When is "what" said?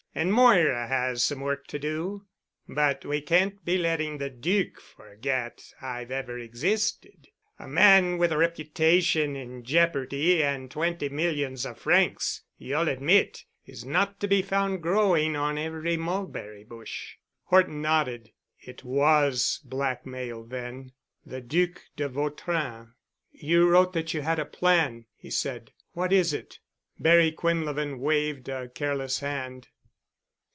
25.93-26.11